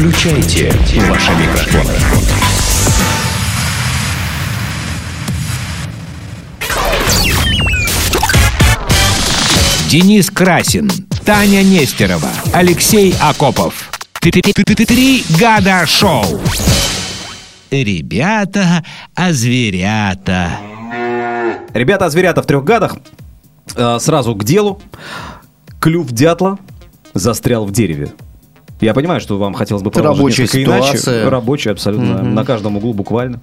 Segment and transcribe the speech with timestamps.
[0.00, 0.72] Включайте
[1.10, 1.92] ваши микрофоны.
[9.90, 10.90] Денис Красин,
[11.26, 13.90] Таня Нестерова, Алексей Акопов.
[14.20, 16.24] Три года шоу.
[17.70, 18.82] Ребята,
[19.14, 20.52] а зверята.
[21.74, 22.96] Ребята, а зверята в трех гадах.
[23.76, 24.80] Э, Сразу к делу.
[25.78, 26.58] Клюв дятла
[27.12, 28.08] застрял в дереве.
[28.80, 31.14] Я понимаю, что вам хотелось бы продолжить несколько ситуация.
[31.14, 31.28] иначе.
[31.28, 32.22] Рабочая, абсолютно.
[32.22, 33.40] На каждом углу буквально.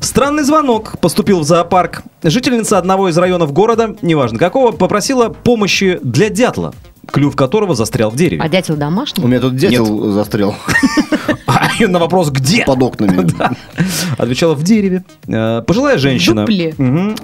[0.00, 2.02] Странный звонок поступил в зоопарк.
[2.22, 6.74] Жительница одного из районов города, неважно какого, попросила помощи для дятла,
[7.14, 8.42] клюв которого застрял в дереве.
[8.42, 9.22] А дятел домашний?
[9.22, 10.56] У меня тут дятел застрял
[11.46, 13.30] А на вопрос «Где?» под окнами.
[14.18, 15.04] Отвечала в дереве.
[15.28, 16.44] Э, Пожилая женщина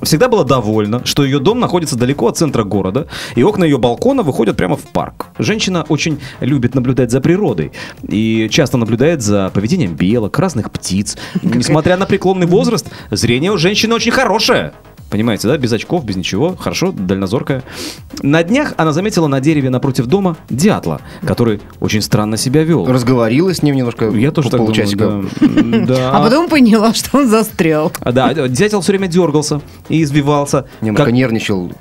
[0.02, 4.22] всегда была довольна, что ее дом находится далеко от центра города, и окна ее балкона
[4.22, 5.26] выходят прямо в парк.
[5.38, 7.72] Женщина очень любит наблюдать за природой
[8.06, 11.16] и часто наблюдает за поведением белок, разных птиц.
[11.42, 14.72] Несмотря на преклонный возраст, зрение у женщины очень хорошее.
[15.10, 15.58] Понимаете, да?
[15.58, 16.56] Без очков, без ничего.
[16.56, 17.62] Хорошо, дальнозоркая.
[18.22, 22.86] На днях она заметила на дереве напротив дома дятла, который очень странно себя вел.
[22.86, 24.08] Разговорилась с ним немножко.
[24.10, 25.86] Я тоже по- так думаю, да.
[25.90, 26.10] Да.
[26.12, 27.92] А потом поняла, что он застрял.
[28.00, 30.66] А, Да, дятел все время дергался и избивался.
[30.80, 31.72] Немножко Как- нервничал.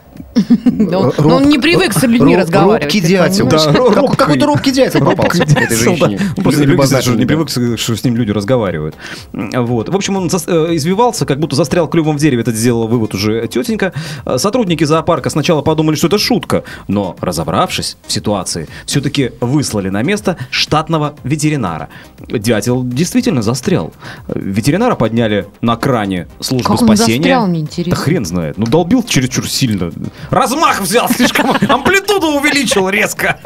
[0.66, 2.84] Но Роб- но он не привык с людьми роб- разговаривать.
[2.84, 3.50] Робкий дятел.
[3.50, 4.18] Как-.
[4.18, 6.20] Какой-то робкий дятел попался этой женщине.
[6.38, 8.96] Он просто не привык, что, не Любознательный, привык, что с ним люди разговаривают.
[9.34, 9.90] Вот.
[9.90, 12.42] В общем, он э, извивался, как будто застрял клювом в дереве.
[12.42, 13.94] Это сделала вывод уже тетенька.
[14.26, 20.02] Э, Сотрудники зоопарка сначала подумали, что это шутка, но, разобравшись в ситуации, все-таки выслали на
[20.04, 21.90] место штатного ветеринара.
[22.28, 23.94] Дятел действительно застрял.
[24.34, 27.18] Ветеринара подняли на кране службы Как он спасения.
[27.18, 27.92] застрял, мне интересно.
[27.96, 28.58] Да хрен знает.
[28.58, 29.92] Ну, долбил чересчур сильно.
[30.30, 31.52] Размах взял слишком.
[31.68, 33.40] Амплитуду увеличил резко.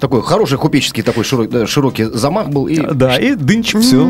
[0.00, 2.66] Такой хороший купеческий такой широкий замах был.
[2.66, 4.06] И Да, и дынч, все,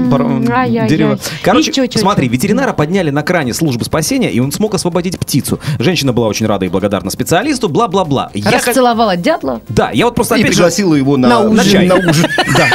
[0.89, 1.19] дерево.
[1.43, 5.61] Короче, смотри, ветеринара подняли на кране службы спасения, и он смог освободить птицу.
[5.79, 8.31] Женщина была очень рада и благодарна специалисту, бла-бла-бла.
[8.35, 9.61] Я Расцеловала дятла.
[9.69, 10.57] Да, я вот просто и опять же...
[10.57, 11.87] пригласила его на, на ужин.
[11.87, 12.27] На ужин.
[12.57, 12.69] Да.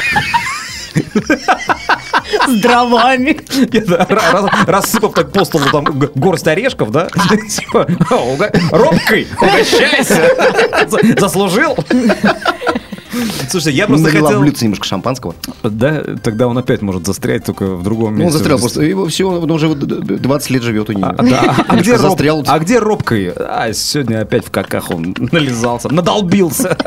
[2.58, 3.38] С дровами.
[4.68, 7.08] Рассыпав так по столу там горсть орешков, да?
[7.50, 10.30] Типа, «О, уга- Робкой, угощайся.
[10.88, 11.78] За- Заслужил.
[13.50, 14.42] Слушайте, я просто Налила хотел...
[14.42, 15.36] блюдце немножко шампанского.
[15.64, 18.22] Да, тогда он опять может застрять только в другом месте.
[18.22, 18.82] Ну, он застрял просто.
[18.84, 21.06] Его все, он уже вот 20 лет живет у нее.
[21.06, 21.56] А, да.
[21.68, 22.44] а, где застрял.
[22.48, 23.34] а где робкой?
[23.36, 26.78] А, сегодня опять в каках он нализался, надолбился.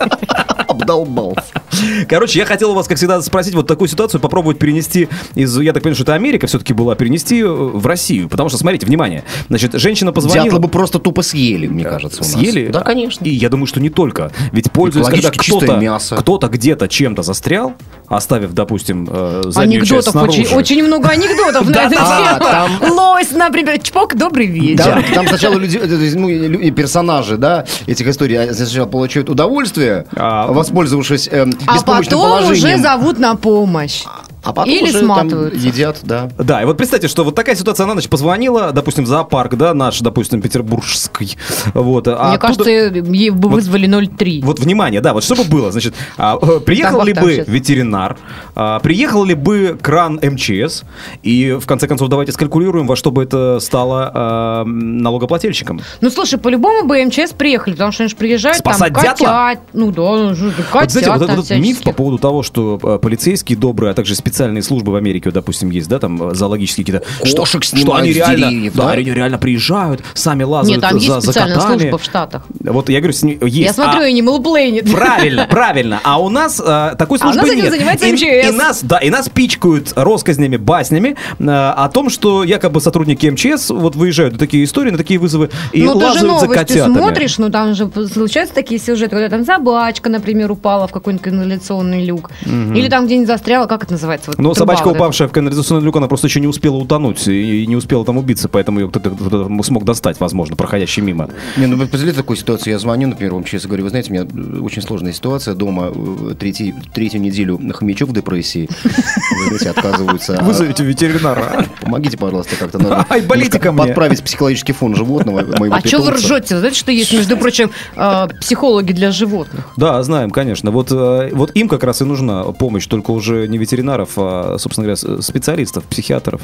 [0.69, 1.62] Обдолбался.
[2.09, 5.73] Короче, я хотел у вас, как всегда, спросить вот такую ситуацию, попробовать перенести из, я
[5.73, 8.29] так понимаю, что это Америка все-таки была, перенести э, в Россию.
[8.29, 10.45] Потому что, смотрите, внимание, значит, женщина позвонила...
[10.45, 12.33] Дятла бы просто тупо съели, мне кажется, у нас.
[12.33, 12.69] Съели?
[12.69, 13.25] Да, конечно.
[13.25, 14.33] И я думаю, что не только.
[14.53, 17.75] Ведь пользуясь, когда кто-то, кто-то где-то чем-то застрял,
[18.09, 20.41] оставив, допустим, э, заднюю часть Анекдотов снаружи.
[20.43, 22.95] очень, очень много анекдотов на эту А, тему.
[22.95, 23.79] Лось, например.
[23.81, 25.05] Чпок, добрый вечер.
[25.15, 31.29] Там, сначала люди, э, ну, персонажи, да, этих историй они сначала получают удовольствие, А- воспользовавшись
[31.31, 34.05] эм, А потом уже зовут на помощь.
[34.43, 35.67] А потом или уже там сматываются.
[35.67, 36.31] едят, да.
[36.39, 39.75] Да, и вот представьте, что вот такая ситуация, она, значит, позвонила, допустим, в зоопарк, да,
[39.75, 41.37] наш, допустим, петербургский,
[41.75, 42.09] вот.
[42.09, 44.43] а Мне оттуда- кажется, ей бы Вот- вызвали 0,3.
[44.45, 47.35] Вот внимание, да, вот что бы было, значит, а, э, приехал Там ли Бахтам бы
[47.37, 47.49] сейчас.
[47.49, 48.17] ветеринар,
[48.55, 50.85] а, приехал ли бы кран МЧС,
[51.23, 55.81] и в конце концов давайте скалькулируем, во что бы это стало а, налогоплательщиком.
[56.01, 59.27] Ну, слушай, по-любому бы МЧС приехали, потому что они же приезжают Спасать там дятла?
[59.27, 59.61] котят.
[59.73, 60.29] Ну да, ну,
[60.71, 63.95] котят Вот, знаете, вот там этот миф по поводу того, что э, полицейские добрые, а
[63.95, 67.95] также специальные службы в Америке, вот, допустим, есть, да, там э, зоологические какие-то, что, что
[67.95, 68.91] они реально, деревьев, да, да?
[68.93, 71.79] они реально приезжают, сами лазают Нет, там за, есть за специальная котами.
[71.79, 72.43] служба в Штатах.
[72.61, 73.57] Вот я говорю, с ней- есть.
[73.57, 74.91] Я смотрю, а- Animal Planet.
[74.91, 76.01] Правильно, правильно.
[76.03, 77.73] А у нас э, такой А у службы нас этим нет.
[77.73, 78.23] занимается и, МЧС.
[78.23, 83.69] и нас, да, и нас пичкают россказнями, баснями э, о том, что якобы сотрудники МЧС
[83.71, 86.55] вот выезжают на такие истории, на такие вызовы и ну, ты же лазают за новости
[86.59, 86.95] котятами.
[86.95, 92.05] смотришь, ну, там же случаются такие сюжеты, когда там собачка, например, упала в какой-нибудь канализационный
[92.05, 92.31] люк.
[92.47, 94.22] Или там где-нибудь застряла, как это называется?
[94.27, 97.27] Вот Ну, труба собачка, вот упавшая в канализационный люк, она просто еще не успела утонуть
[97.29, 101.29] и не успела там убиться, поэтому ее кто-то, кто-то смог достать, возможно, проходящий мимо.
[101.57, 102.73] Не, ну вы представляете такую ситуацию?
[102.73, 105.91] Я звоню, например, вам честно говорю, вы знаете, у меня э, очень сложная ситуация дома.
[105.95, 108.69] э, Третий, третью неделю хомячок в депрессии.
[108.85, 110.39] Вы знаете, отказываются.
[110.39, 111.67] а- Вызовите ветеринара.
[111.81, 113.85] Помогите, пожалуйста, как-то надо Ай, болите ко мне.
[113.87, 115.41] подправить психологический фон животного,
[115.71, 116.59] А что вы ржете?
[116.59, 119.69] Знаете, что есть, между прочим, э, психологи для животных?
[119.77, 120.71] Да, знаем, конечно.
[120.71, 124.85] Вот, э, вот им как раз и нужна помощь, только уже не ветеринаров, а, собственно
[124.87, 126.43] говоря, с- специалистов, психиатров.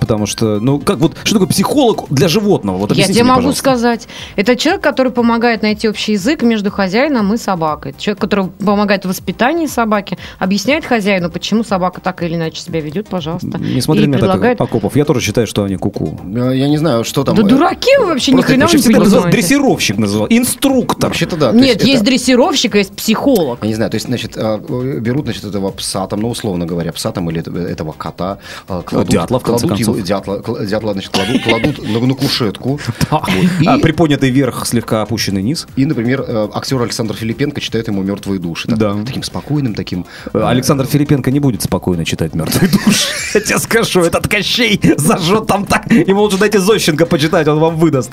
[0.00, 2.76] Потому что, ну, как вот, что такое психолог для животного?
[2.78, 3.60] Вот Я тебе мне, могу пожалуйста.
[3.60, 4.08] сказать.
[4.36, 7.94] Это человек, который помогает найти общий язык между хозяином и собакой.
[7.98, 13.08] Человек, который помогает в воспитании собаки, объясняет хозяину, почему собака так или иначе себя ведет,
[13.08, 13.58] пожалуйста.
[13.58, 14.58] Не смотри на предлагает...
[14.58, 14.96] так, Акопов.
[14.96, 16.18] Я тоже считаю, что они куку.
[16.34, 17.34] Э, Я не знаю, что там.
[17.36, 19.30] Да э, дураки вы вообще ни хрена не понимаете.
[19.30, 21.08] дрессировщик называл, инструктор.
[21.10, 21.52] Вообще-то да.
[21.52, 23.58] Нет, есть это- дрессировщик, а есть психолог.
[23.62, 26.89] Я не знаю, то есть, значит, а, берут, значит, этого пса, там, ну, условно говоря,
[26.92, 28.38] пса там или это- этого кота,
[28.68, 30.08] а, кладут, дятла, в конце кладут его, концов.
[30.08, 32.80] дятла, кла- дятла, значит, кладут, кладут на, на кушетку.
[33.10, 33.28] Вот,
[33.60, 35.66] и, А, приподнятый вверх, слегка опущенный низ.
[35.76, 38.68] и, например, э, актер Александр Филипенко читает ему «Мертвые души».
[38.68, 38.96] Так- Да.
[39.06, 40.06] Таким спокойным, таким...
[40.32, 43.08] Э, Александр Филипенко не будет спокойно читать «Мертвый душ».
[43.34, 45.90] Я тебе скажу, этот Кощей зажжет там так.
[45.90, 48.12] Ему лучше дайте Зощенко почитать, он вам выдаст.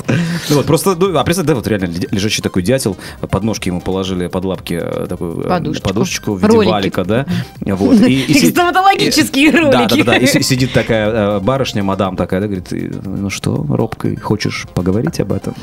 [0.49, 3.81] Ну вот, просто, ну, а представь, да, вот реально лежачий такой дятел, под ножки ему
[3.81, 5.87] положили под лапки э, такую э, Подушечку.
[5.89, 6.69] подушечку в виде Ролики.
[6.71, 7.25] валика, да?
[7.61, 7.99] Вот.
[8.01, 8.33] И- и
[8.71, 10.03] Стоматологические и- Да, да, ролики.
[10.03, 10.17] да, да.
[10.17, 14.65] И си- сидит такая э, барышня, мадам такая, да, говорит, «И, ну что, робкой, хочешь
[14.73, 15.53] поговорить об этом?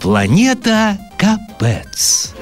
[0.00, 2.32] Планета Капец.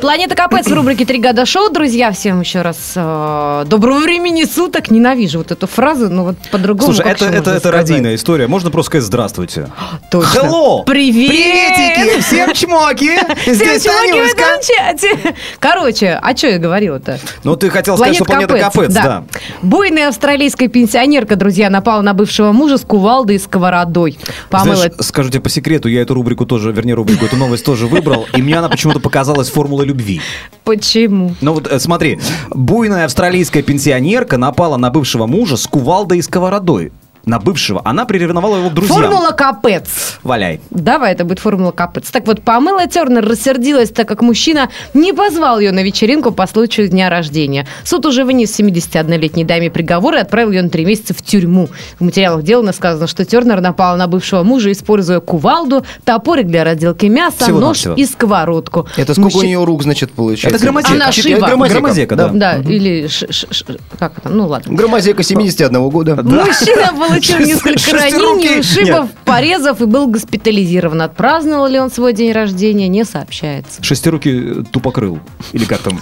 [0.00, 1.70] Планета Капец в рубрике «Три года шоу».
[1.70, 4.90] Друзья, всем еще раз э, доброго времени суток.
[4.90, 7.64] Ненавижу вот эту фразу, но вот по-другому Слушай, это, это, это сказать?
[7.80, 8.46] родийная история.
[8.46, 9.68] Можно просто сказать «здравствуйте».
[10.10, 10.38] Точно.
[10.40, 10.84] Hello!
[10.86, 11.89] Привет!
[12.20, 13.16] Всем чмоки!
[13.42, 15.34] Всем чуваки в этом чате.
[15.58, 17.18] Короче, а что я говорила-то?
[17.44, 19.24] Ну, ты хотел сказать, что планета Капец, да.
[19.62, 24.18] Буйная австралийская пенсионерка, друзья, напала на бывшего мужа с кувалдой и сковородой.
[24.48, 27.86] Помыла Знаешь, скажу тебе по секрету, я эту рубрику тоже, вернее, рубрику, эту новость тоже
[27.86, 30.20] выбрал, и мне она почему-то показалась формулой любви.
[30.64, 31.34] Почему?
[31.40, 32.20] Ну вот э, смотри,
[32.50, 36.92] буйная австралийская пенсионерка напала на бывшего мужа с кувалдой и сковородой.
[37.26, 37.82] На бывшего.
[37.84, 39.02] Она приревновала его к друзьям.
[39.02, 40.18] Формула Капец.
[40.22, 40.60] Валяй.
[40.70, 42.10] Давай, это будет формула Капец.
[42.10, 46.88] Так вот, Памела Тернер рассердилась, так как мужчина не позвал ее на вечеринку по случаю
[46.88, 47.66] дня рождения.
[47.84, 51.68] Суд уже вынес 71-летней даме приговор и отправил ее на три месяца в тюрьму.
[51.98, 57.06] В материалах дела сказано, что Тернер напала на бывшего мужа, используя кувалду, топорик для разделки
[57.06, 57.90] мяса, Всего-навсего.
[57.92, 58.86] нож и сковородку.
[58.96, 60.56] Это сколько Мужчина- у нее рук, значит, получается?
[60.56, 60.94] Это громозека.
[60.94, 61.46] Она Это шива.
[61.68, 62.28] Громозека, да.
[62.28, 63.06] Да, или...
[63.08, 63.64] ш- ш- ш-
[63.98, 64.28] как это?
[64.30, 64.74] Ну, ладно.
[64.74, 66.16] Громозека 71 года.
[66.22, 71.02] Мужчина получил несколько ранений, ушибов, порезов и был госпитализирован.
[71.02, 73.82] Отпраздновал ли он свой день рождения, не сообщается.
[73.82, 75.18] Шестируки тупокрыл.
[75.52, 76.00] Или как там?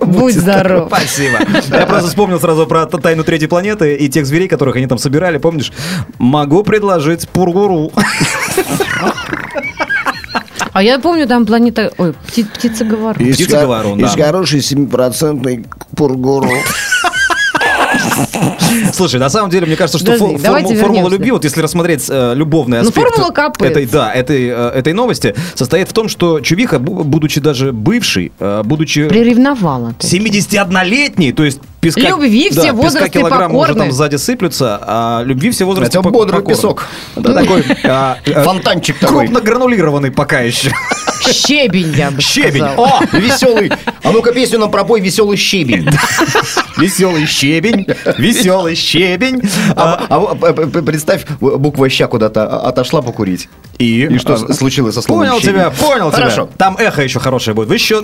[0.00, 0.88] Будь здоров.
[0.88, 1.38] Спасибо.
[1.76, 5.38] Я просто вспомнил сразу про тайну третьей планеты и тех зверей, которых они там собирали.
[5.38, 5.72] Помнишь?
[6.18, 7.92] Могу предложить пургуру.
[10.72, 11.90] А я помню, там планета...
[11.96, 13.14] Ой, пти- птица-говорун.
[13.32, 14.26] Птица-говорун, ко- Из да.
[14.26, 15.66] хорошей 7%
[15.96, 16.50] пургуру.
[18.92, 22.06] Слушай, на самом деле, мне кажется, что Подожди, фо- форму- формула любви, вот если рассмотреть
[22.08, 23.72] э, любовный Ну, аспект формула капает.
[23.72, 28.32] этой, да, этой, э, этой новости, состоит в том, что Чувиха, бу- будучи даже бывший,
[28.38, 29.94] э, будучи Приревновала.
[29.98, 30.06] ты.
[30.06, 33.80] 71-летний, то есть песка, Любви все да, возрасты песка килограмма уже покорны.
[33.84, 36.54] там сзади сыплются, а любви все возрасты Это пок- бодрый покорны.
[36.56, 36.86] песок.
[37.16, 39.26] Да, такой а, э, Фонтанчик такой.
[39.26, 40.70] крупно гранулированный пока еще.
[41.22, 42.62] Щебень, я бы Щебень.
[42.64, 43.00] сказала.
[43.00, 43.72] О, веселый.
[44.06, 45.88] А ну-ка песню нам пропой «Веселый щебень».
[46.78, 47.86] Веселый щебень,
[48.18, 49.42] веселый щебень.
[49.74, 53.48] А, а, а, п- представь, буква «ща» куда-то отошла покурить.
[53.78, 55.54] И, И что а, случилось со словом Понял «щебень»?
[55.54, 56.20] тебя, понял тебя.
[56.22, 56.48] Хорошо.
[56.56, 57.68] Там эхо еще хорошее будет.
[57.68, 58.02] Вы еще...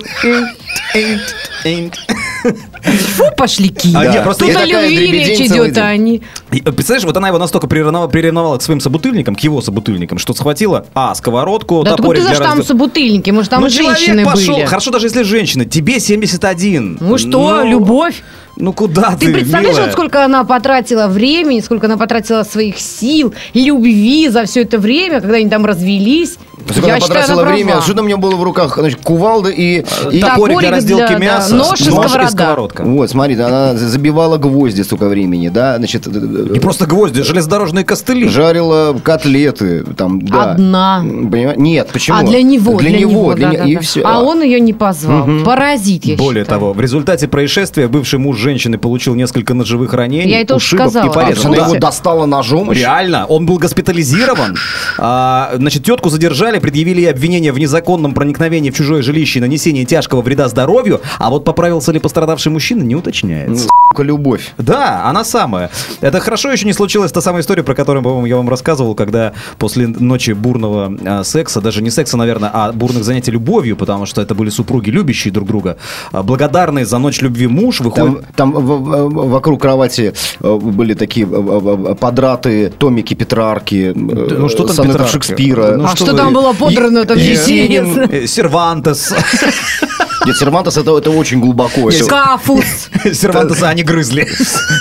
[2.43, 3.91] Фу, пошляки.
[3.95, 4.13] А, Да.
[4.13, 6.23] нет, просто Тут о любви речь идет, а они...
[6.51, 10.35] Э, Представляешь, вот она его настолько приревновала, приревновала к своим собутыльникам, к его собутыльникам, что
[10.35, 14.67] схватила, а, сковородку, Да топорик ты для там собутыльники, может, там ну, женщины пошел, были.
[14.67, 16.99] хорошо, даже если женщина, тебе 71.
[17.01, 18.23] Ну что, Ну, любовь?
[18.57, 19.87] Ну куда ты, Ты представляешь, милая?
[19.87, 25.21] вот сколько она потратила времени, сколько она потратила своих сил, любви за все это время,
[25.21, 26.37] когда они там развелись.
[26.69, 27.83] Сколько Я она считаю, потратила она время, права.
[27.83, 28.77] что там у нее было в руках?
[28.79, 29.85] Значит, кувалда и...
[30.13, 32.29] и- Топорик для разделки для- да, мяса, нож и сковорода.
[32.29, 32.83] сковородка.
[32.85, 36.07] Вот, смотри, она забивала гвозди столько времени, да, значит...
[36.07, 38.29] Не просто гвозди, железнодорожные костыли.
[38.29, 40.53] Жарила котлеты, там, да.
[40.53, 41.01] Одна.
[41.03, 41.57] Понимаешь?
[41.59, 42.19] Нет, почему?
[42.19, 43.81] А для него, Для, него, для да, не- да, и да.
[43.81, 44.03] все.
[44.05, 45.27] А он ее не позвал.
[45.45, 46.61] Паразит, я Более считаю.
[46.61, 50.91] того, в результате происшествия бывший муж женщины получил несколько ножевых ранений, Я это уже ушибов
[50.91, 51.11] сказала.
[51.11, 51.47] и порезов.
[51.47, 51.65] Она Да.
[51.67, 52.71] его достала ножом.
[52.73, 54.57] Реально, он был госпитализирован.
[54.99, 59.85] А, значит, тетку задержали, предъявили ей обвинение в незаконном проникновении в чужое жилище и нанесении
[59.85, 61.01] тяжкого вреда здоровью.
[61.19, 63.69] А вот поправился ли пострадавший мужчина, не уточняется.
[63.89, 64.53] Сука, любовь.
[64.59, 65.71] Да, она самая.
[66.01, 69.33] Это хорошо еще не случилась та самая история, про которую, по-моему, я вам рассказывал, когда
[69.59, 74.21] после ночи бурного а, секса, даже не секса, наверное, а бурных занятий любовью, потому что
[74.21, 75.77] это были супруги, любящие друг друга,
[76.11, 78.21] а, благодарные за ночь любви муж выходит...
[78.21, 84.49] Там, там в- в- вокруг кровати э, были такие э, подраты, томики Петрарки, э, ну
[84.49, 85.13] что там Петрарка?
[85.13, 85.77] Шекспира.
[85.77, 88.09] Ну а что что, там было подрано, там Е- интересно.
[88.13, 89.13] Э, Сервантес.
[90.27, 91.89] Нет, Сервантес это, это очень глубоко.
[91.91, 92.89] Это- Скафус.
[93.13, 94.29] Сервантеса они грызли.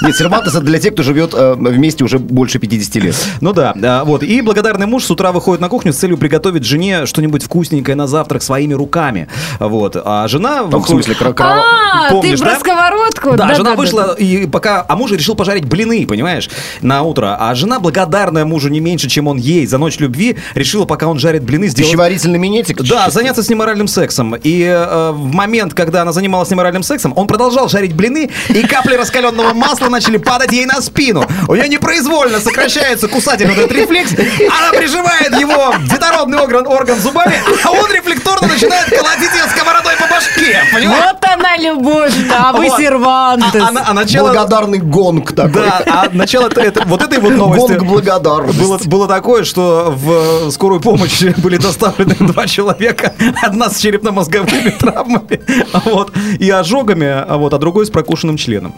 [0.02, 3.16] Нет, Сервантес это для тех, кто живет э, вместе уже больше 50 лет.
[3.42, 4.24] Ну да, а, вот.
[4.24, 8.08] И благодарный муж с утра выходит на кухню с целью приготовить жене что-нибудь вкусненькое на
[8.08, 9.28] завтрак своими руками.
[9.60, 9.96] Вот.
[10.04, 10.64] А жена...
[10.70, 13.36] Там, в смысле, кра- А, ты Помнишь, про сковородку?
[13.36, 16.50] Да, жена вышла и пока, а муж решил пожарить блины, понимаешь,
[16.82, 17.38] на утро.
[17.40, 21.20] А жена, благодарная мужу не меньше, чем он ей за ночь любви, решила, пока он
[21.20, 21.90] жарит блины, сделать...
[21.90, 22.82] Пищеварительный минетик?
[22.84, 24.36] Да, заняться с ним моральным сексом.
[24.36, 28.30] И э, в момент, когда она занималась с ним моральным сексом, он продолжал жарить блины,
[28.50, 31.26] и капли раскаленного масла начали падать ей на спину.
[31.48, 34.12] У нее непроизвольно сокращается кусательный этот рефлекс.
[34.12, 40.08] Она прижимает его детородный орган, орган зубами, а он рефлекторно начинает колотить ее сковородой по
[40.08, 40.60] башке.
[40.74, 41.04] Понимаешь?
[41.06, 42.78] Вот она любовь-то, а вы Вот.
[42.80, 43.62] сервантес.
[43.62, 44.28] А, а а начало...
[44.30, 45.52] Благодарный гонг такой.
[45.64, 47.74] Да, а начало это- это- вот этой вот новости...
[47.74, 48.60] Гонг благодарности.
[48.60, 53.14] Было, было такое, что в скорую помощь были доставлены два человека.
[53.42, 55.21] Одна с черепно-мозговыми травмами
[55.86, 58.74] вот, и ожогами, а, вот, а другой с прокушенным членом.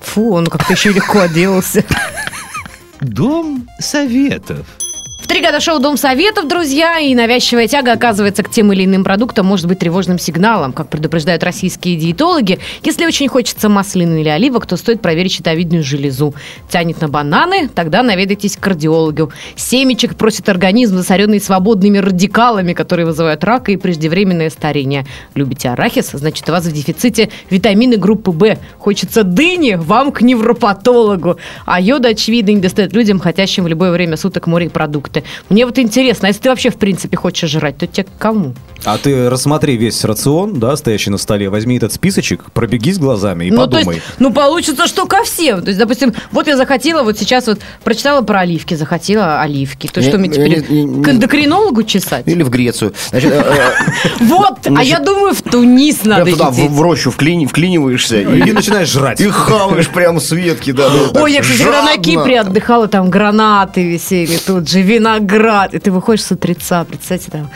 [0.00, 1.84] Фу, он как-то еще легко отделался.
[3.00, 4.66] Дом советов.
[5.18, 9.02] В три года шоу «Дом советов», друзья, и навязчивая тяга, оказывается, к тем или иным
[9.02, 10.72] продуктам может быть тревожным сигналом.
[10.72, 16.34] Как предупреждают российские диетологи, если очень хочется маслины или оливок, то стоит проверить щитовидную железу.
[16.70, 19.32] Тянет на бананы, тогда наведайтесь к кардиологу.
[19.56, 25.04] Семечек просит организм, засоренный свободными радикалами, которые вызывают рак и преждевременное старение.
[25.34, 28.56] Любите арахис, значит, у вас в дефиците витамины группы В.
[28.78, 31.38] Хочется дыни, вам к невропатологу.
[31.66, 35.07] А йода, очевидно, не достает людям, хотящим в любое время суток морепродукты.
[35.48, 38.54] Мне вот интересно, а если ты вообще в принципе хочешь жрать, то тебе к кому?
[38.84, 43.50] А ты рассмотри весь рацион, да, стоящий на столе, возьми этот списочек, пробегись глазами и
[43.50, 43.84] ну, подумай.
[43.84, 45.62] то есть, ну, получится, что ко всем.
[45.62, 49.88] То есть, допустим, вот я захотела, вот сейчас вот прочитала про оливки, захотела оливки.
[49.88, 52.28] То что мне не- теперь не- не- к эндокринологу чесать?
[52.28, 52.92] Или в Грецию.
[53.10, 53.70] Э, э,
[54.20, 58.88] Вот, а я думаю, в Тунис прям надо туда, в, рощу вклини- вклиниваешься И начинаешь
[58.88, 59.20] жрать.
[59.20, 60.70] и хаваешь прямо с ветки.
[60.70, 61.96] Да, Ой, я, кстати, когда на.
[61.98, 65.74] Кипре отдыхала, там гранаты висели, тут же виноград.
[65.74, 67.50] И ты выходишь с утреца, представьте, там,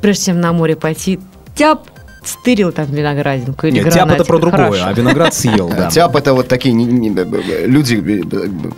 [0.00, 1.20] прежде чем на море пойти,
[1.54, 1.80] тяп,
[2.24, 4.84] стырил там виноградинку или Нет, тяп это про другое, Хорошо.
[4.86, 5.88] а виноград съел, да.
[5.90, 8.70] Тяп это вот такие не- не- люди, э, э,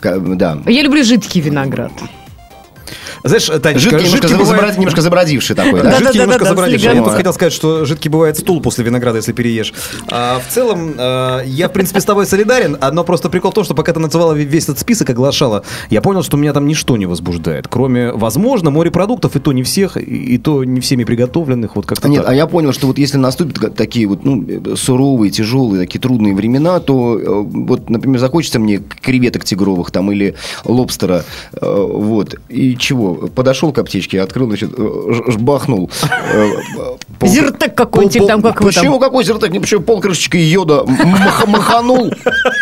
[0.00, 0.58] ка- да.
[0.66, 1.92] Я люблю жидкий виноград.
[3.24, 5.90] Знаешь, Танечка, Жидкий, немножко, жидкий бывает- заброд- немножко забродивший такой, да.
[5.90, 8.84] Да, Жидкий да, немножко да, с Я тут хотел сказать, что жидкий бывает стул после
[8.84, 9.72] винограда, если переешь.
[10.10, 13.64] А, в целом, а, я, в принципе, с тобой солидарен, но просто прикол в том,
[13.64, 17.06] что пока ты называла весь этот список, оглашала, я понял, что меня там ничто не
[17.06, 22.08] возбуждает, кроме, возможно, морепродуктов, и то не всех, и, то не всеми приготовленных, вот как-то
[22.08, 22.32] Нет, так.
[22.32, 26.80] а я понял, что вот если наступят такие вот ну, суровые, тяжелые, такие трудные времена,
[26.80, 30.34] то э, вот, например, захочется мне креветок тигровых там или
[30.64, 32.97] лобстера, э, вот, и чего?
[33.34, 35.90] Подошел к аптечке, открыл, значит, э, жбахнул.
[36.32, 36.46] э,
[37.26, 38.66] Зиртек какой-нибудь там, как вы.
[38.68, 39.50] Почему какой зиртек?
[39.50, 42.10] Не почему пол крышечкой йода мах- маханул.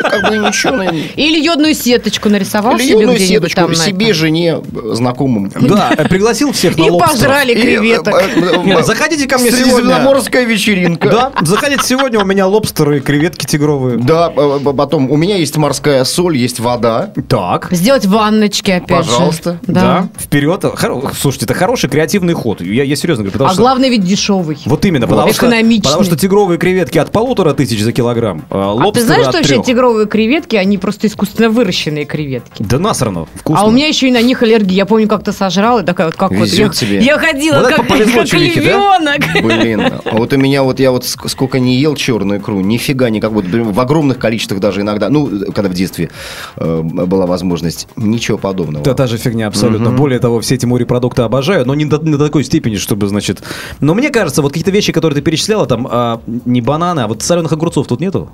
[0.01, 0.83] Как бы ничего.
[1.17, 4.63] Или йодную сеточку нарисовал Или себе йодную сеточку себе, жене,
[4.93, 5.51] знакомым.
[5.61, 8.15] Да, пригласил всех на И пожрали И, креветок.
[8.15, 9.73] э, э, заходите ко мне сегодня.
[9.75, 11.09] Средиземноморская вечеринка.
[11.11, 13.99] Да, заходите сегодня, у меня лобстеры, креветки тигровые.
[13.99, 17.13] Да, потом у меня есть морская соль, есть вода.
[17.29, 17.69] Так.
[17.71, 19.11] Сделать ванночки опять же.
[19.11, 19.59] Пожалуйста.
[19.67, 20.63] Да, вперед.
[20.65, 22.61] Хоро- Слушайте, это хороший креативный ход.
[22.61, 23.63] Я, я серьезно говорю, потому А что...
[23.63, 24.59] главное ведь дешевый.
[24.67, 25.83] Вот именно, потому что, Экономичный.
[25.85, 29.63] потому что тигровые креветки от полутора тысяч за килограмм, а А ты знаешь, что вообще
[29.63, 32.63] тигровые креветки, они просто искусственно выращенные креветки.
[32.63, 33.63] Да насрано, вкусно.
[33.63, 34.77] А у меня еще и на них аллергия.
[34.77, 36.45] Я помню, как-то сожрала, такая вот как вот.
[36.47, 36.99] Везет Я, тебе.
[37.01, 38.99] я ходила Вот как, как чувихе, да?
[38.99, 39.43] львенок.
[39.43, 43.09] Блин, а вот у меня вот я вот ск- сколько не ел черную икру, нифига
[43.11, 46.11] никак, вот в огромных количествах даже иногда, ну, когда в детстве
[46.57, 48.83] э, была возможность, ничего подобного.
[48.83, 49.91] Это та же фигня абсолютно.
[49.93, 53.43] Более того, все эти морепродукты обожаю, но не до, не до такой степени, чтобы, значит...
[53.81, 57.23] Но мне кажется, вот какие-то вещи, которые ты перечисляла, там, а, не бананы, а вот
[57.23, 58.31] соленых огурцов тут нету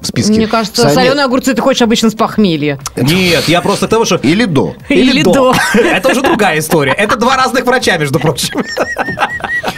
[0.00, 0.32] в списке?
[0.32, 2.78] Мне кажется, Саня- соленые огурцы ты хочешь обычно с похмелья.
[2.96, 4.16] Нет, я просто к тому, что...
[4.16, 4.74] Или до.
[4.88, 5.54] Или до.
[5.74, 6.92] Это уже другая история.
[6.92, 8.62] Это два разных врача, между прочим.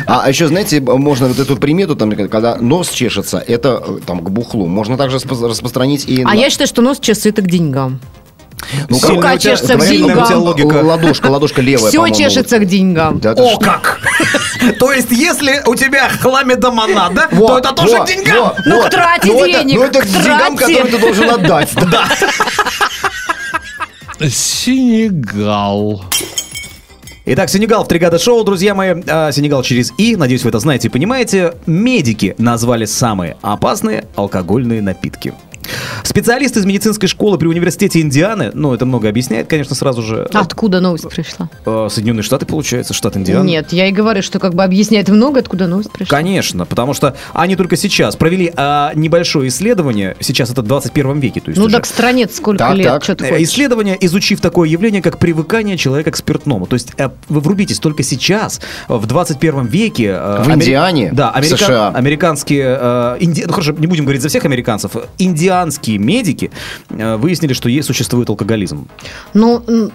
[0.06, 4.20] А а еще, знаете, можно вот эту примету, там, когда нос чешется, это э, там
[4.20, 4.66] к бухлу.
[4.66, 6.22] Можно также распространить и...
[6.22, 8.00] А на- я считаю, что нос чешется это к деньгам.
[8.88, 10.42] Ну, Сильная рука чешется к сильная у тебя деньгам.
[10.42, 10.74] логика.
[10.84, 13.20] Ладошка, ладошка левая, Все чешется к деньгам.
[13.24, 13.58] О, что?
[13.58, 14.00] как!
[14.78, 18.52] То есть, если у тебя хламидомонада, то это тоже к деньгам.
[18.66, 21.70] Ну, к трате Ну, это- денег, Ну, это к деньгам, которые ты должен отдать.
[21.90, 22.06] Да.
[24.28, 26.04] Сенегал.
[27.26, 28.94] Итак, Сенегал в три года шоу, друзья мои.
[29.08, 31.54] А, Сенегал через И, надеюсь, вы это знаете и понимаете.
[31.66, 35.32] Медики назвали самые опасные алкогольные напитки.
[36.02, 40.28] Специалист из медицинской школы при университете Индианы, ну, это много объясняет, конечно, сразу же.
[40.32, 41.48] Откуда новость пришла?
[41.66, 43.44] Э, Соединенные Штаты, получается, штат Индиана.
[43.44, 46.16] Нет, я и говорю, что как бы объясняет много, откуда новость пришла.
[46.16, 51.40] Конечно, потому что они только сейчас провели а, небольшое исследование, сейчас это в 21 веке,
[51.40, 53.04] то есть Ну уже- так странец сколько Так, лет, так.
[53.04, 53.48] что ты Э, хочешь?
[53.48, 56.66] Исследование, изучив такое явление, как привыкание человека к спиртному.
[56.66, 60.14] То есть э, вы врубитесь только сейчас, в 21 веке...
[60.14, 61.88] В Индиане, Да, америка- США.
[61.94, 62.76] американские...
[62.80, 64.92] э, инди- Ну хорошо, не будем говорить за всех американцев.
[65.74, 66.50] Индианские медики
[66.90, 68.88] э, выяснили, что есть, существует алкоголизм.
[69.32, 69.90] Ну,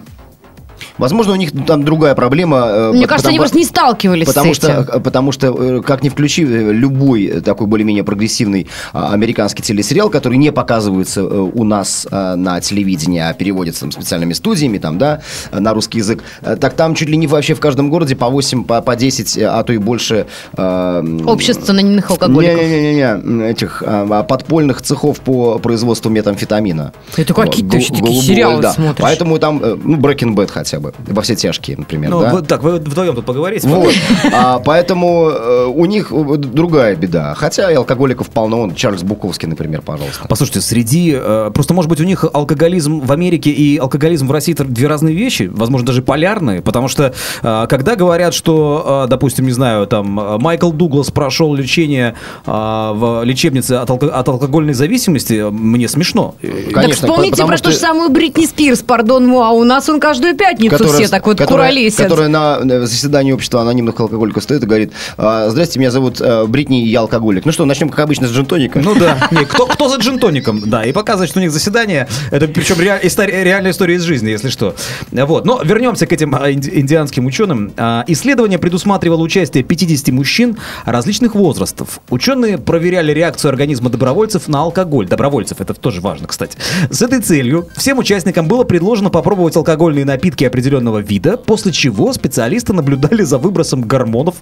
[0.98, 2.58] Возможно, у них там другая проблема.
[2.70, 4.84] э, мне по- кажется, потому- они просто не сталкивались Потому с этим.
[4.84, 9.62] что, потому что, э, как ни включи э, любой э, такой более-менее прогрессивный а, американский
[9.64, 14.78] телесериал, который не показывается э, у нас э, на телевидении, а переводится там, специальными студиями,
[14.78, 15.22] там, да,
[15.52, 18.30] э, на русский язык, э, так там чуть ли не вообще в каждом городе по
[18.30, 20.26] 8, по, по 10, э, а то и больше...
[20.58, 22.56] э, Общество анонимных алкоголиков.
[22.62, 26.94] Не-не-не, этих а, подпольных цехов по производству метамфетамина.
[27.18, 28.74] Это какие Вот, еще такие сериалы да.
[28.74, 28.98] смотришь?
[29.02, 32.30] Поэтому там, э, ну, Breaking Bad хотя бы, во все тяжкие, например, Ну, да?
[32.32, 33.68] вот так, вы вдвоем тут поговорите.
[33.68, 33.94] Вот.
[34.34, 37.34] А, поэтому э, у них э, другая беда.
[37.36, 38.62] Хотя и алкоголиков полно.
[38.62, 40.26] Он, Чарльз Буковский, например, пожалуйста.
[40.28, 41.16] Послушайте, среди...
[41.20, 44.88] э, просто, может быть, у них алкоголизм в Америке и алкоголизм в России это две
[44.88, 49.88] разные вещи, возможно, даже полярные, потому что э, когда говорят, что, э, допустим, не знаю,
[49.88, 55.88] там, э, Майкл Дуглас прошел лечение э, в лечебнице от, алко- от алкогольной зависимости, мне
[55.88, 56.36] смешно.
[56.42, 59.64] Э, Так Конечно, вспомните потому про что- ту же самую Бритни Спирс, пардон, а у
[59.64, 62.04] нас он каждую пятницу все так вот которая, куролесят.
[62.04, 66.46] которая на э, заседании общества анонимных алкоголиков стоит и говорит, «А, здрасте, меня зовут э,
[66.46, 67.46] Бритни, и я алкоголик.
[67.46, 68.80] Ну что, начнем, как обычно, с джинтоника.
[68.80, 72.48] Ну да, не, кто, кто за джинтоником, да, и показывает, что у них заседание, это
[72.48, 74.76] причем реаль- история- реальная история из жизни, если что.
[75.12, 77.72] Вот, но вернемся к этим а, инди- индианским ученым.
[77.78, 82.00] А, Исследование предусматривало участие 50 мужчин различных возрастов.
[82.10, 85.08] Ученые проверяли реакцию организма добровольцев на алкоголь.
[85.08, 86.58] Добровольцев, это тоже важно, кстати.
[86.90, 92.74] С этой целью всем участникам было предложено попробовать алкогольные напитки определенного вида, после чего специалисты
[92.74, 94.36] наблюдали за выбросом гормонов,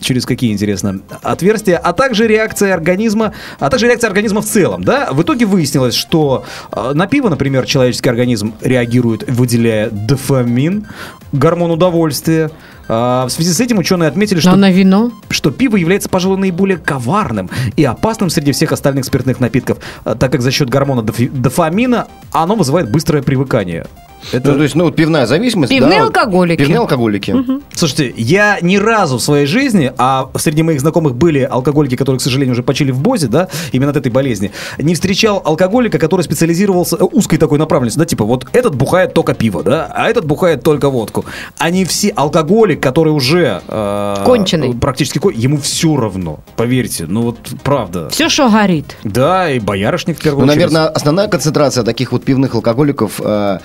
[0.00, 5.08] через какие, интересно, отверстия, а также реакция организма, а также реакция организма в целом, да?
[5.12, 10.86] В итоге выяснилось, что э, на пиво, например, человеческий организм реагирует, выделяя дофамин,
[11.32, 12.50] гормон удовольствия.
[12.86, 15.10] А, в связи с этим ученые отметили, что на вино?
[15.30, 20.32] что пиво является, пожалуй, наиболее коварным и опасным среди всех остальных спиртных напитков, э, так
[20.32, 23.86] как за счет гормона дофамина оно вызывает быстрое привыкание.
[24.32, 25.70] Это, Ну, то есть, ну, пивная зависимость.
[25.72, 26.58] Пивные да, алкоголики.
[26.58, 27.34] Пивные алкоголики.
[27.74, 32.22] Слушайте, я ни разу в своей жизни, а среди моих знакомых были алкоголики, которые, к
[32.22, 36.96] сожалению, уже почили в БОЗе, да, именно от этой болезни, не встречал алкоголика, который специализировался
[36.96, 40.62] э, узкой такой направленностью, да, типа вот этот бухает только пиво, да, а этот бухает
[40.62, 41.24] только водку.
[41.58, 43.60] Они все, алкоголик, который уже...
[43.68, 44.74] э, Конченый.
[44.74, 48.08] Практически, ему все равно, поверьте, ну вот правда.
[48.10, 48.96] Все, что горит.
[49.04, 50.70] Да, и боярышник в первую Ну, очередь.
[50.70, 53.58] наверное, основная концентрация таких вот пивных алкоголиков, э,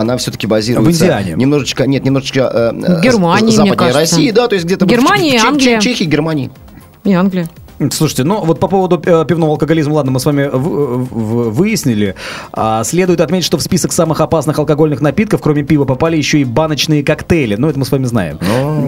[0.00, 0.90] она все-таки базируется...
[0.90, 1.34] В Индиане.
[1.34, 2.50] Немножечко, нет, немножечко...
[2.52, 3.98] э, э, Германии, кажется.
[3.98, 4.86] России, да, то есть где-то...
[5.38, 5.80] Чех- Англия.
[5.80, 6.50] Чехии, Германии.
[7.04, 7.48] И Англия.
[7.92, 12.14] Слушайте, ну вот по поводу э, пивного алкоголизма, ладно, мы с вами выяснили.
[12.52, 16.44] А, следует отметить, что в список самых опасных алкогольных напитков, кроме пива, попали еще и
[16.44, 17.56] баночные коктейли.
[17.56, 18.38] Ну, это мы с вами знаем.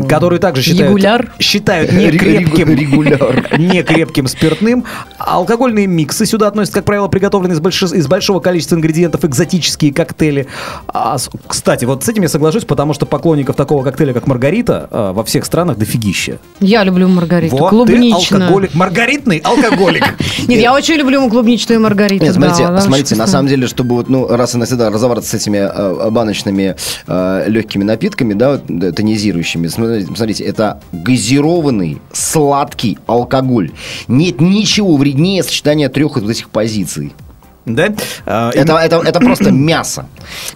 [0.08, 1.32] Которые также считают, Регуляр.
[1.38, 3.48] считают не крепким, регуляр.
[3.58, 4.84] не крепким спиртным.
[5.18, 9.92] А Алкогольные миксы сюда относят, как правило, приготовленные из, больш- из большого количества ингредиентов, экзотические
[9.92, 10.46] коктейли.
[10.88, 15.12] А, кстати, вот с этим я соглашусь, потому что поклонников такого коктейля, как Маргарита, а,
[15.12, 16.38] во всех странах дофигища.
[16.60, 17.56] Я люблю маргариту.
[17.56, 18.42] Вот ты клубничную.
[18.44, 18.74] алкоголик.
[18.80, 20.02] Маргаритный алкоголик.
[20.48, 22.24] Нет, я очень люблю клубничную маргариту.
[22.24, 25.34] Нет, смотрите, да, смотрите, на самом деле, чтобы вот, ну, раз и навсегда разобраться с
[25.34, 33.70] этими э, баночными э, легкими напитками, да, да, тонизирующими, смотрите, смотрите, это газированный сладкий алкоголь.
[34.08, 37.12] Нет ничего вреднее сочетания трех вот этих позиций.
[37.66, 37.88] Да?
[38.26, 40.06] А, Это, это, это просто мясо.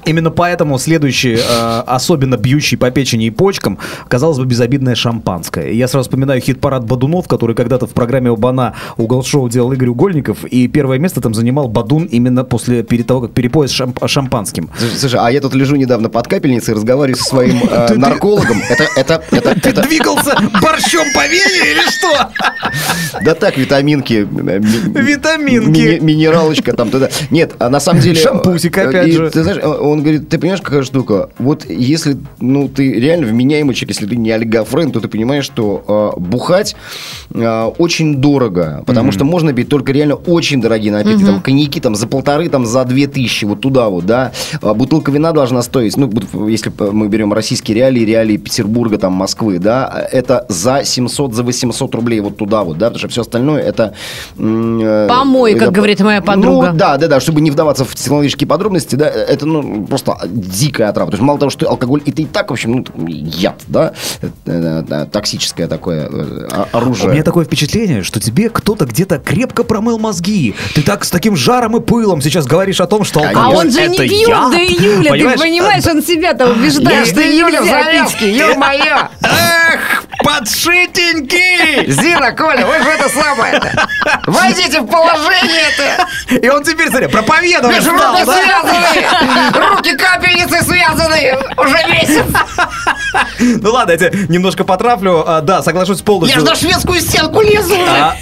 [0.06, 5.72] Именно поэтому следующий, э, особенно бьющий по печени и почкам, казалось бы, безобидное шампанское.
[5.72, 10.44] Я сразу вспоминаю хит-парад Бадунов, который когда-то в программе Убана угол шоу делал Игорь Угольников,
[10.44, 14.70] и первое место там занимал Бадун именно после, перед того, как перепояс шамп- шампанским.
[14.78, 18.62] Слушай, слушай, а я тут лежу недавно под капельницей, разговариваю со своим э, наркологом.
[18.70, 22.30] Это, это, это, Ты это, двигался борщом по вене или что?
[23.24, 24.26] да так, витаминки.
[24.30, 25.80] э, ми- Витаминки.
[25.80, 27.08] ми- минералочка там туда.
[27.30, 28.14] Нет, а на самом деле...
[28.20, 29.30] Шампусик, э, опять и же.
[29.30, 31.28] Ты знаешь, э, он говорит, ты понимаешь, какая штука?
[31.38, 36.12] Вот если, ну, ты реально вменяемый человек, если ты не олигофрен, то ты понимаешь, что
[36.16, 36.76] э, бухать
[37.34, 41.94] э, очень дорого, потому что можно пить только реально очень дорогие напитки, там, коньяки, там,
[41.94, 44.32] за полторы, там, за две тысячи, вот туда вот, да.
[44.62, 49.12] А бутылка вина должна стоить, ну, вот если мы берем российские реалии, реалии Петербурга, там,
[49.14, 53.20] Москвы, да, это за 700, за 800 рублей вот туда вот, да, потому что все
[53.22, 53.94] остальное это...
[54.38, 56.70] э, Помой, как это- говорит моя подруга.
[56.72, 60.88] Ну, Да, да, да, чтобы не вдаваться в технологические подробности, да, это ну, просто дикая
[60.90, 61.10] отрава.
[61.10, 63.92] То есть мало того, что алкоголь это и так, в общем, ну, яд, да,
[64.22, 67.10] э, э, токсическое такое э, о- У оружие.
[67.10, 70.54] меня такое впечатление, что тебе кто-то где-то крепко промыл мозги.
[70.74, 73.66] Ты так с таким жаром и пылом сейчас говоришь о том, что А А алкоголь
[73.66, 74.50] он же не пьет яд.
[74.52, 75.40] до июля, Понимаешь?
[75.40, 78.20] ты понимаешь, он себя-то убеждает, что нельзя пить.
[78.20, 79.08] ё-моё!
[79.22, 81.90] Эх, подшитенький!
[81.90, 83.88] Зина, Коля, вы же это самое-то!
[84.26, 86.34] Войдите в положение-то!
[86.36, 88.34] И он теперь, смотри, проповедовать Между стал, руки да?
[88.40, 89.68] связаны!
[89.70, 91.36] Руки капельницы связаны!
[91.58, 92.24] Уже месяц!
[93.38, 95.24] Ну ладно, я тебя немножко потрафлю.
[95.26, 96.40] А, Да, соглашусь Я полностью.
[96.40, 97.76] же на шведскую стенку лезу!
[97.86, 98.16] А,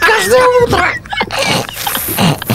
[0.00, 0.88] Каждое утро!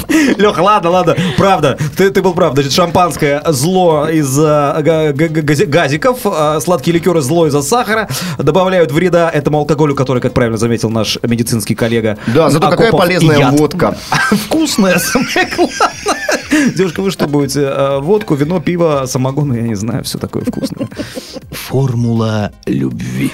[0.38, 2.54] Леха, ладно, ладно, правда, ты, ты был прав.
[2.54, 9.60] Значит, шампанское зло га- гази- газиков, а сладкие ликеры зло из-за сахара, добавляют вреда этому
[9.60, 12.18] алкоголю, который, как правильно заметил наш медицинский коллега.
[12.28, 13.60] Да, зато какая Акопов, полезная яд.
[13.60, 13.96] водка.
[14.32, 16.74] Вкусная, самое главное.
[16.76, 17.62] Девушка, вы что будете?
[17.66, 20.88] А, Водку, вино, пиво, самогон, я не знаю, все такое вкусное.
[21.52, 23.32] Формула любви.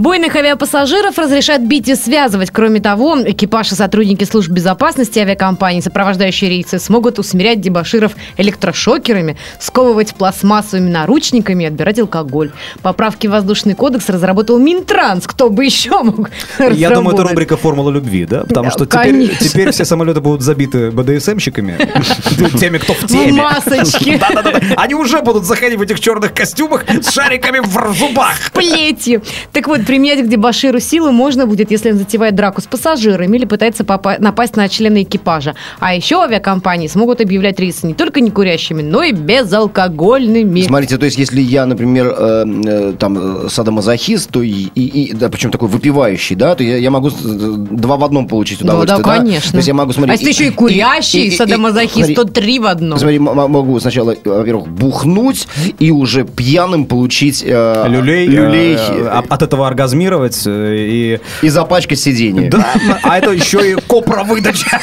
[0.00, 2.50] Бойных авиапассажиров разрешат бить и связывать.
[2.50, 10.14] Кроме того, экипаж и сотрудники служб безопасности авиакомпаний, сопровождающие рейсы, смогут усмирять дебаширов электрошокерами, сковывать
[10.14, 12.50] пластмассовыми наручниками и отбирать алкоголь.
[12.80, 15.26] Поправки в воздушный кодекс разработал Минтранс.
[15.26, 18.44] Кто бы еще мог Я думаю, это рубрика «Формула любви», да?
[18.44, 21.76] Потому что теперь, теперь все самолеты будут забиты БДСМщиками,
[22.58, 23.42] теми, кто в теме.
[24.18, 24.60] Да-да-да.
[24.78, 28.50] Они уже будут заходить в этих черных костюмах с шариками в зубах.
[28.54, 29.22] плетью.
[29.52, 33.44] Так вот, применять к дебаширу силы можно будет, если он затевает драку с пассажирами или
[33.44, 35.56] пытается попа- напасть на члена экипажа.
[35.80, 40.62] А еще авиакомпании смогут объявлять рейсы не только не курящими, но и безалкогольными.
[40.62, 45.12] Смотрите, то есть, если я, например, э, э, там, э, садомазохист, то и, и- и-
[45.12, 48.68] да, причем такой выпивающий, да, то я, я могу э, два в одном получить Ну
[48.68, 49.16] да, удовольствие.
[49.18, 49.50] конечно.
[49.50, 50.20] То есть я могу смотреть.
[50.20, 52.96] а если еще и курящий садомазохист, смотри, то три в одном.
[52.96, 55.48] Смотри, могу сначала, во-первых, бухнуть
[55.80, 61.20] и уже пьяным получить э, Люлей, люлей э, э, от этого оргазмировать э, и...
[61.42, 62.50] и запачкать сиденье.
[62.50, 64.78] Да, а это еще и копровыдача.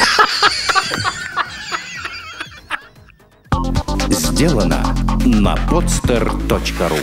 [4.10, 4.84] Сделано
[5.26, 7.00] на podster.ru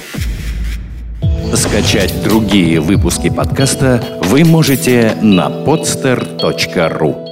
[1.57, 7.24] Скачать другие выпуски подкаста вы можете на podster.ru